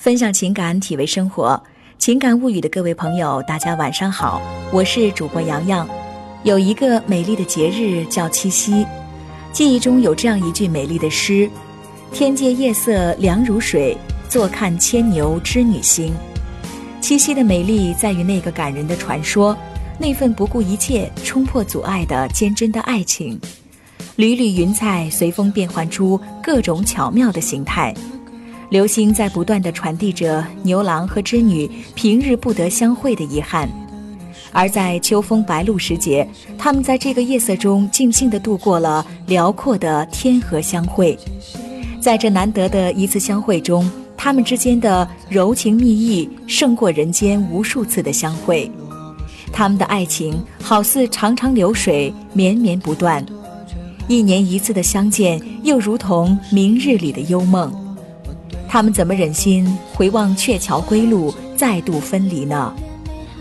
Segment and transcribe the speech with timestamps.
[0.00, 1.62] 分享情感，体味生活。
[1.98, 4.40] 情感物语的各位朋友，大家晚上好，
[4.72, 5.86] 我是主播洋洋。
[6.42, 8.86] 有一个美丽的节日叫七夕，
[9.52, 11.50] 记忆中有这样一句美丽的诗
[12.14, 13.94] ：“天界夜色凉如水，
[14.26, 16.14] 坐看牵牛织女星。”
[17.02, 19.54] 七夕的美丽在于那个感人的传说，
[19.98, 23.38] 那份不顾一切冲破阻碍的坚贞的爱情。
[24.16, 27.94] 缕缕云彩随风变换出各种巧妙的形态。
[28.70, 33.68] 流星在不断地传递着牛郎和织女平日不得相会的遗憾，
[34.52, 36.26] 而在秋风白露时节，
[36.56, 41.18] 他们在这个夜色中静静地度过了辽阔的天河相会。
[42.00, 48.70] 在这难得的一次相会中，他们之间的柔情蜜意胜过人间无数次的相会。
[49.52, 53.20] 他们的爱情好似长长流水，绵绵不断；
[54.06, 57.79] 一年一次的相见，又如同明日里的幽梦。
[58.72, 62.72] 他们怎么忍心回望鹊桥归路，再度分离呢？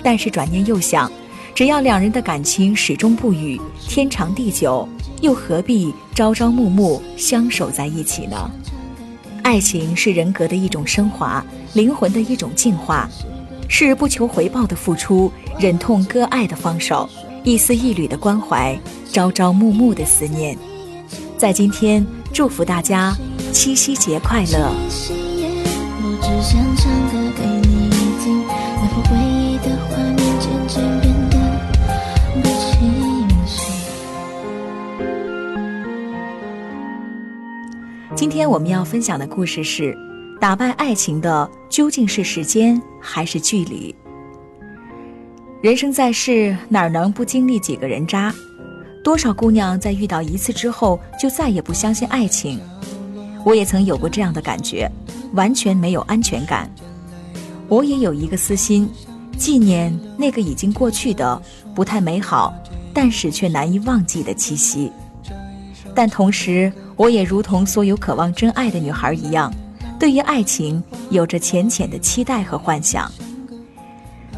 [0.00, 1.10] 但是转念又想，
[1.52, 4.88] 只要两人的感情始终不渝，天长地久，
[5.22, 8.48] 又何必朝朝暮暮相守在一起呢？
[9.42, 13.08] 爱情是人格的一种升华，灵魂的一种净化，
[13.68, 17.08] 是不求回报的付出，忍痛割爱的放手，
[17.42, 18.78] 一丝一缕的关怀，
[19.12, 20.56] 朝朝暮暮的思念。
[21.36, 23.12] 在今天，祝福大家
[23.56, 24.70] 七夕节快乐。
[38.14, 39.96] 今天我们要分享的故事是：
[40.38, 43.94] 打败爱情的究竟是时间还是距离？
[45.62, 48.34] 人生在世，哪能不经历几个人渣？
[49.02, 52.60] 多少姑娘在遇到一次之后就再也不相信爱情，
[53.46, 54.90] 我也曾有过这样的感觉，
[55.34, 56.68] 完全没有安全感。
[57.68, 58.90] 我也有一个私心，
[59.38, 61.40] 纪念那个已经过去的
[61.72, 62.52] 不太美好，
[62.92, 64.90] 但是却难以忘记的七夕。
[65.94, 69.54] 但同时，我也如同所有渴望真爱的女孩一样，
[69.96, 73.08] 对于爱情有着浅浅的期待和幻想。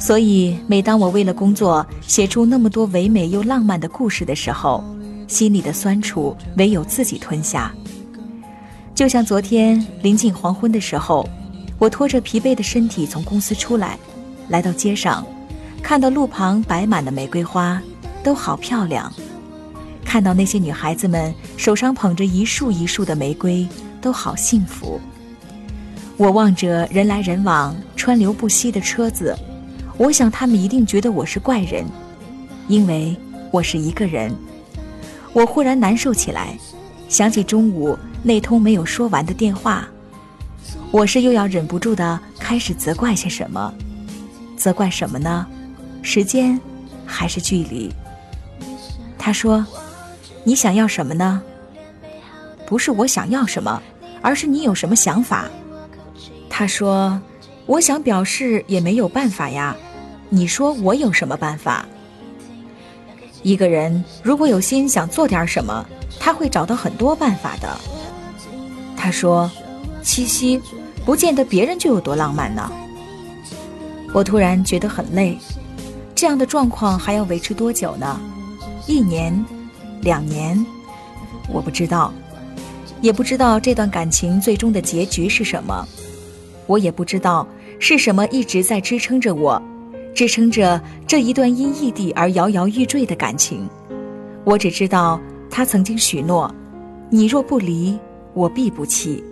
[0.00, 4.82] 所以，每当我为了工作写出那么多唯美又浪漫的故事的时候，
[5.28, 7.72] 心里的酸楚唯有自己吞下。
[8.96, 11.28] 就像昨天临近黄昏的时候，
[11.78, 13.98] 我拖着疲惫的身体从公司出来，
[14.48, 15.24] 来到街上，
[15.82, 17.78] 看到路旁摆满的玫瑰花，
[18.22, 19.12] 都好漂亮；
[20.02, 23.68] 看到那些女孩子们手上捧着一束一束的玫瑰，
[24.00, 24.98] 都好幸福。
[26.16, 29.36] 我望着人来人往、川流不息的车子。
[29.98, 31.84] 我想他们一定觉得我是怪人，
[32.66, 33.14] 因为
[33.50, 34.34] 我是一个人。
[35.34, 36.56] 我忽然难受起来，
[37.10, 37.94] 想起中午
[38.26, 39.86] 那通没有说完的电话，
[40.90, 43.72] 我是又要忍不住的开始责怪些什么？
[44.56, 45.46] 责怪什么呢？
[46.02, 46.60] 时间，
[47.06, 47.88] 还是距离？
[49.16, 49.64] 他说
[50.42, 51.40] ：“你想要什么呢？”
[52.66, 53.80] 不是我想要什么，
[54.20, 55.44] 而是你有什么想法？
[56.50, 57.22] 他说
[57.64, 59.76] ：“我想表示，也没有办法呀。”
[60.30, 61.86] 你说我有什么办法？
[63.44, 65.86] 一个人如果有心想做点什么，
[66.18, 67.68] 他会找到很多办法的。
[68.96, 69.50] 他说
[70.02, 70.60] ：“七夕，
[71.04, 72.70] 不见得别人就有多浪漫呢。”
[74.14, 75.36] 我突然觉得很累，
[76.14, 78.18] 这样的状况还要维持多久呢？
[78.86, 79.44] 一年，
[80.00, 80.64] 两年，
[81.52, 82.12] 我不知道，
[83.00, 85.86] 也不知道这段感情最终的结局是什么，
[86.66, 87.46] 我也不知道
[87.78, 89.60] 是什么一直在支撑着我。
[90.14, 93.68] 支撑着这一段因异地而摇摇欲坠的感情，
[94.44, 95.20] 我只知道
[95.50, 96.50] 他曾经许诺
[97.10, 97.98] ：“你若不离，
[98.36, 99.24] 我必不弃。”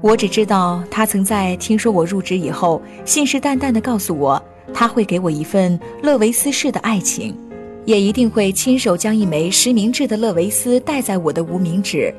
[0.00, 4.42] 我只知道他曾在听说我入职以后，信誓旦旦地告诉我，
[4.74, 7.36] 他会给我一份乐维斯式的爱情，
[7.84, 12.12] 也一定会亲手将一枚实名制的乐维斯戴在我的无名指。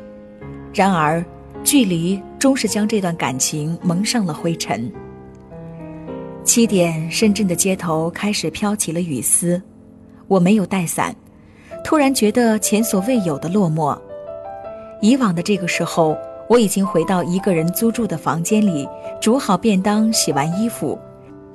[0.74, 1.24] 然而，
[1.62, 4.90] 距离终是将这段感情蒙上了灰尘。
[6.46, 9.62] 七点，深圳的街头开始飘起了雨丝，
[10.30, 11.14] 我没有带伞，
[11.84, 13.98] 突然觉得前所未有的落寞。
[15.04, 16.18] 以往的这个时候，
[16.48, 18.88] 我已经回到一个人租住的房间里，
[19.20, 20.98] 煮好便当，洗完衣服，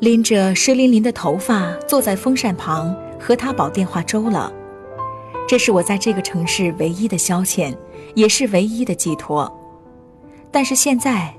[0.01, 4.53] 拎着湿淋淋的头发，坐在风扇旁和他煲电话粥了。
[5.49, 7.75] 这是我在这个城市唯一的消遣，
[8.15, 9.51] 也是唯一的寄托。
[10.51, 11.35] 但是现在，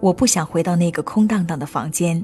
[0.00, 2.22] 我不想回到那个空荡荡的房间。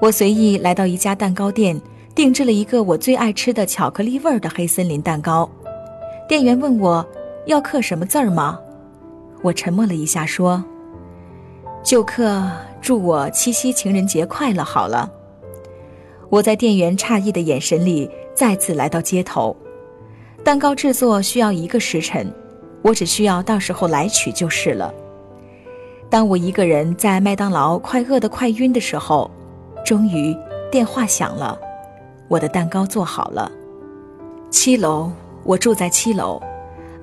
[0.00, 1.80] 我随意来到一家蛋糕店，
[2.14, 5.50] 定制了一个我最爱吃的巧克力味儿的黑森林蛋糕。
[6.28, 7.04] 店员问我
[7.46, 8.58] 要刻什么字儿吗？
[9.42, 10.64] 我沉默了一下，说
[11.82, 12.40] ：“就刻
[12.80, 14.62] 祝我七夕情人节快乐。
[14.62, 15.10] 好了，
[16.28, 19.56] 我在店员诧异的眼神里再次来到街头。
[20.44, 22.32] 蛋糕制作需要一个时辰，
[22.82, 24.94] 我只需要到时候来取就是了。
[26.08, 29.28] 当我一个人在麦当劳快饿得快晕的时候，
[29.84, 30.36] 终于
[30.70, 31.58] 电话响了，
[32.28, 33.50] 我的蛋糕做好了。
[34.50, 35.10] 七楼，
[35.42, 36.40] 我住在七楼，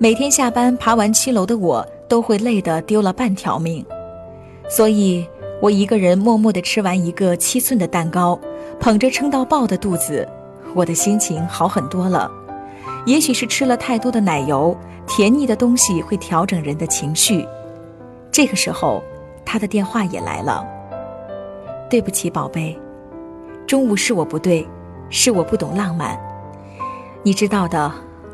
[0.01, 3.85] 每天下班爬完七楼的我都会累得丢了半条命，
[4.69, 5.27] 所以
[5.61, 8.39] 我一个人默默地吃完一个七寸的蛋糕，
[8.79, 10.25] 捧着撑到爆的肚子，
[10.73, 12.31] 我的心情好很多了。
[13.05, 14.73] 也许是吃了太多的奶油，
[15.05, 17.45] 甜腻的东西会调整人的情绪。
[18.31, 19.03] 这个时候，
[19.45, 20.65] 他的电话也来了。
[21.89, 22.73] 对不起，宝贝，
[23.67, 24.65] 中午是我不对，
[25.09, 26.17] 是我不懂浪漫。
[27.21, 27.91] 你知道的，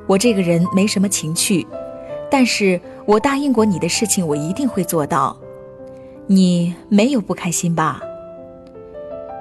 [0.08, 1.66] 我这个人没什么情趣，
[2.30, 5.36] 但是我答应过你的事情，我一定会做到。
[6.28, 8.02] 你没有不开心吧？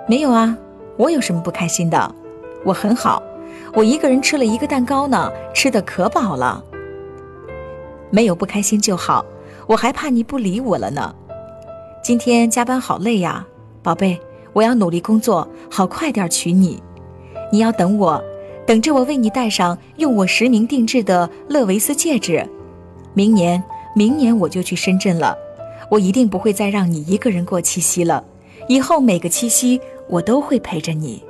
[0.06, 0.56] 没有啊，
[0.96, 2.14] 我有什么不开心的？
[2.64, 3.22] 我很好。
[3.74, 6.62] 我一个人吃了一个蛋糕呢，吃的可饱了。
[8.10, 9.24] 没有不开心就好，
[9.66, 11.14] 我还怕你不理我了呢。
[12.02, 13.46] 今天加班好累呀，
[13.82, 14.20] 宝贝，
[14.52, 16.82] 我要努力工作，好快点娶你。
[17.50, 18.22] 你要等我，
[18.66, 22.48] 等着我为你戴上用我实名定制的乐维斯戒指。
[23.12, 23.62] 明年，
[23.94, 25.36] 明年我就去深圳了，
[25.90, 28.24] 我一定不会再让你一个人过七夕了。
[28.68, 31.22] 以后每个七夕，我都会陪着你。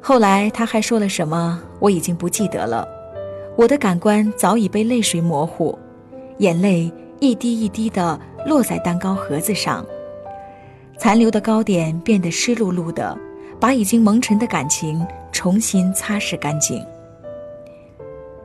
[0.00, 2.86] 后来他还说了什么，我已经不记得了。
[3.56, 5.76] 我的感官早已被泪水模糊，
[6.38, 9.84] 眼泪一滴一滴地落在蛋糕盒子上，
[10.96, 13.18] 残留的糕点变得湿漉漉的，
[13.58, 15.04] 把已经蒙尘的感情
[15.36, 16.82] 重新擦拭干净。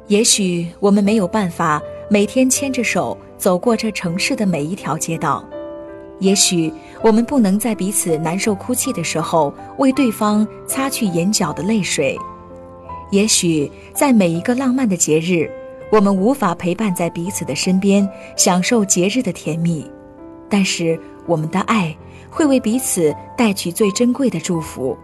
[0.07, 5.41] 也许我们没有办法每天牵着手走过这城市的每一条街道。
[6.19, 6.71] 也许
[7.01, 12.17] 我们不能在彼此难受、哭泣的时候为对方擦去眼角的泪水；
[13.09, 15.49] 也许在每一个浪漫的节日，
[15.89, 19.89] 我们无法陪伴在彼此的身边，享受节日的甜蜜。
[20.49, 21.95] 但是，我们的爱
[22.29, 24.97] 会为彼此带去最珍贵的祝福，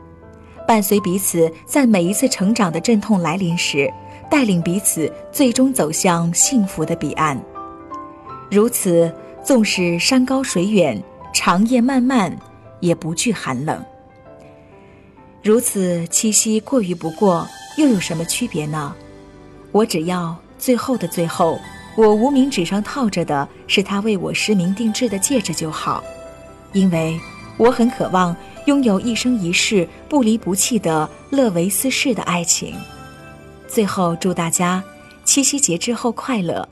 [0.68, 3.92] 伴随彼此在每一次成长的阵痛来临时，
[4.30, 7.42] 带领彼此最终走向幸福的彼岸。
[8.52, 9.12] 如此。
[9.44, 11.02] 纵使山高水远，
[11.34, 12.38] 长夜漫漫，
[12.81, 13.81] 也不惧寒冷。
[15.42, 17.48] 如此七夕过与不过，
[17.78, 18.94] 又有什么区别呢？
[19.72, 21.58] 我只要最后的最后，
[21.96, 26.04] 我无名指上套着的是他为我实名定制的戒指就好，
[26.74, 27.18] 因为
[27.56, 28.36] 我很渴望
[28.68, 32.75] 拥有一生一世不离不弃的乐维斯式的爱情。
[33.66, 34.84] 最后，祝大家
[35.24, 36.68] 七夕节之后快乐。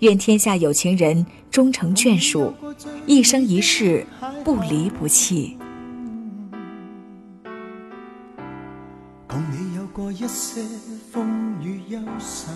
[0.00, 2.52] 愿天下有情人终成眷属，
[3.06, 4.06] 一生一世
[4.44, 5.56] 不离不弃。
[9.26, 10.62] 共你有过一些
[11.10, 12.50] 风雨忧愁，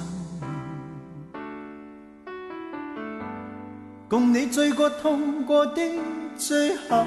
[4.09, 5.81] 共你醉过痛过的
[6.37, 7.05] 最后，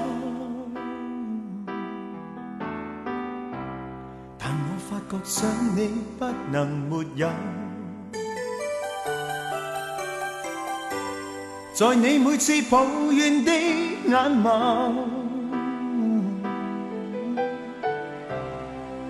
[5.10, 7.28] 觉想你不能没有。
[11.72, 14.12] 在你每次抱怨的眼
[14.42, 14.92] 眸，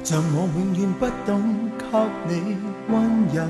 [0.05, 1.85] 像我永远不懂给
[2.29, 2.57] 你
[2.89, 2.95] 温
[3.35, 3.43] 柔。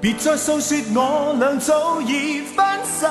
[0.00, 3.08] 别再诉说我俩早已分手，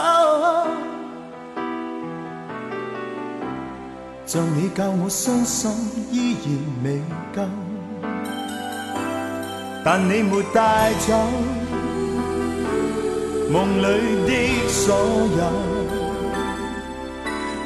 [4.26, 5.70] 像你教我伤心
[6.10, 6.50] 依然
[6.84, 7.02] 未
[7.36, 7.44] 够，
[9.84, 11.14] 但你没带走。
[13.52, 13.84] 梦里
[14.26, 14.32] 的
[14.70, 14.96] 所
[15.38, 15.44] 有，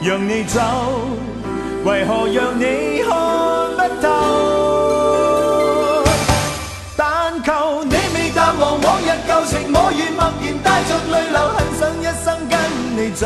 [0.01, 0.59] 让你走，
[1.85, 3.09] 为何让你看
[3.77, 4.07] 不透？
[6.97, 12.59] 但求你未淡忘往日旧情，我愿默然带着泪流，很想一生跟
[12.97, 13.25] 你走。